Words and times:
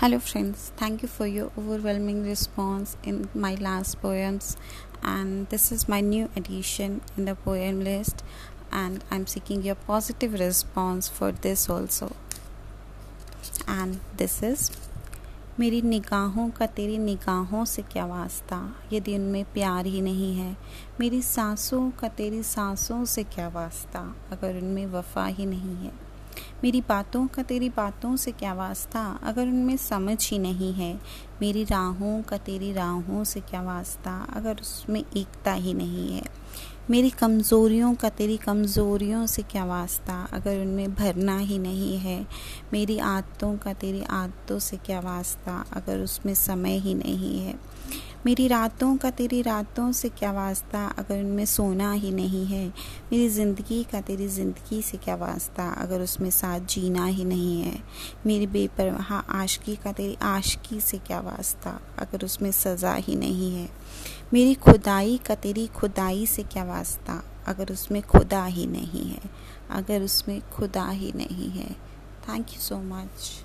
Hello, 0.00 0.20
friends. 0.20 0.70
Thank 0.76 1.02
you 1.02 1.08
for 1.08 1.26
your 1.26 1.50
overwhelming 1.58 2.22
response 2.24 2.96
in 3.02 3.28
my 3.34 3.56
last 3.56 4.00
poems, 4.00 4.56
and 5.02 5.48
this 5.48 5.72
is 5.72 5.88
my 5.88 6.00
new 6.00 6.30
addition 6.36 7.00
in 7.16 7.24
the 7.24 7.34
poem 7.34 7.82
list, 7.82 8.22
and 8.70 9.02
I'm 9.10 9.26
seeking 9.26 9.64
your 9.64 9.74
positive 9.74 10.38
response 10.38 11.08
for 11.08 11.32
this 11.32 11.68
also. 11.68 12.12
And 13.66 13.98
this 14.16 14.40
is 14.40 14.70
मेरी 15.58 15.82
निगाहों 15.82 16.48
का 16.58 16.66
तेरी 16.78 16.98
निगाहों 16.98 17.64
से 17.64 17.82
क्या 17.92 18.06
वास्ता 18.06 18.60
यदि 18.92 19.14
उनमें 19.14 19.44
प्यार 19.54 19.86
ही 19.86 20.00
नहीं 20.00 20.34
है 20.36 20.56
मेरी 21.00 21.22
सांसों 21.22 21.90
का 22.00 22.08
तेरी 22.20 22.42
सांसों 22.42 23.04
से 23.14 23.24
क्या 23.34 23.48
वास्ता 23.54 24.14
अगर 24.32 24.62
उनमें 24.62 24.86
वफा 24.92 25.26
ही 25.26 25.46
नहीं 25.46 25.76
है 25.76 25.92
मेरी 26.64 26.80
बातों 26.80 27.26
का 27.26 27.42
तेरी 27.42 27.68
बातों 27.68 28.16
से 28.16 28.32
क्या 28.32 28.54
वास्ता? 28.54 29.20
अगर 29.22 29.42
उनमें 29.42 29.76
समझ 29.76 30.30
ही 30.30 30.38
नहीं 30.38 30.72
है, 30.72 31.00
मेरी 31.40 31.64
राहों 31.64 32.22
का 32.22 32.36
तेरी 32.36 32.72
राहों 32.72 33.24
से 33.24 33.40
क्या 33.40 33.62
वास्ता? 33.62 34.26
अगर 34.36 34.60
उसमें 34.60 35.04
एकता 35.16 35.52
ही 35.52 35.74
नहीं 35.74 36.16
है, 36.16 36.22
मेरी 36.90 37.10
कमज़ोरियों 37.10 37.94
का 37.94 38.08
तेरी 38.08 38.36
कमज़ोरियों 38.36 39.26
से 39.26 39.42
क्या 39.42 39.64
वास्ता? 39.64 40.28
अगर 40.32 40.60
उनमें 40.60 40.94
भरना 40.94 41.38
ही 41.38 41.58
नहीं 41.58 41.98
है, 41.98 42.26
मेरी 42.72 42.98
आदतों 42.98 43.56
का 43.56 43.72
तेरी 43.72 44.02
आदतों 44.02 44.58
से 44.58 44.76
क्या 44.76 45.00
वास्ता? 45.00 45.64
अगर 45.72 45.98
उसमें 45.98 46.34
समय 46.34 46.78
ही 46.78 46.94
नहीं 46.94 47.40
है 47.40 47.54
मेरी 48.28 48.48
रातों 48.48 48.96
का 48.96 49.10
तेरी 49.10 49.42
रातों 49.42 49.92
से 49.92 50.08
क्या 50.08 50.32
वास्ता? 50.32 50.86
अगर 50.86 51.18
उनमें 51.18 51.44
सोना 51.46 51.92
ही 51.92 52.10
नहीं 52.10 52.46
है, 52.46 52.68
मेरी 53.12 53.28
ज़िंदगी 53.28 53.84
का 53.84 54.00
तेरी 54.00 54.28
ज़िंदगी 54.28 54.82
से 54.82 54.98
क्या 54.98 55.14
वास्ता? 55.14 55.68
अगर 55.68 56.00
उसमें 56.00 56.30
साथ 56.30 56.60
जीना 56.60 57.04
ही 57.04 57.24
नहीं 57.24 57.62
है, 57.62 57.82
मेरी 58.26 58.46
बेपरवाह 58.46 59.14
आशकी 59.14 59.76
का 59.76 59.92
तेरी 59.92 60.16
आशकी 60.22 60.80
से 60.80 60.98
क्या 60.98 61.20
वास्ता? 61.20 61.80
अगर 61.98 62.24
उसमें 62.24 62.50
सज़ा 62.50 62.94
ही 62.94 63.16
नहीं 63.16 63.54
है, 63.54 63.68
मेरी 64.32 64.54
खुदाई 64.54 65.20
का 65.26 65.34
तेरी 65.34 65.66
खुदाई 65.66 66.26
से 66.26 66.42
क्या 66.42 66.64
वास्ता? 66.64 67.24
अगर 67.46 67.72
उसमें 67.72 68.02
खुदा 68.02 68.44
ही 68.44 68.66
नहीं 68.66 69.10
है, 69.10 69.22
अगर 69.70 70.02
उसमें 70.02 70.50
खुदा 70.50 70.88
ही 70.88 71.12
नहीं 71.12 71.50
है। 71.50 71.72
Thank 72.28 72.46
you 72.50 72.60
so 72.60 72.78
much 72.78 73.44